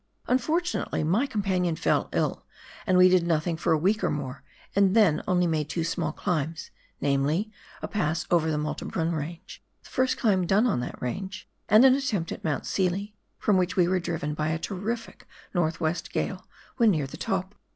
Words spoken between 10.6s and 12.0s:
on that range— and an